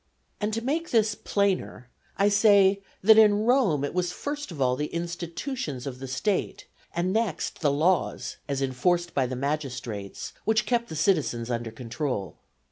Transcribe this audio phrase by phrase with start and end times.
[0.39, 4.75] And to make this plainer, I say that in Rome it was first of all
[4.75, 10.65] the institutions of the State, and next the laws as enforced by the magistrates, which
[10.65, 12.39] kept the citizens under control.